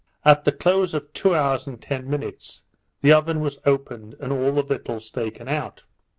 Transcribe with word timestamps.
At 0.25 0.45
the 0.45 0.51
close 0.51 0.95
of 0.95 1.13
two 1.13 1.35
hours 1.35 1.67
and 1.67 1.79
ten 1.79 2.09
minutes, 2.09 2.63
the 3.01 3.13
oven 3.13 3.39
was 3.39 3.59
opened, 3.67 4.15
and 4.19 4.33
all 4.33 4.51
the 4.53 4.63
victuals 4.63 5.11
taken 5.11 5.47
out. 5.47 5.83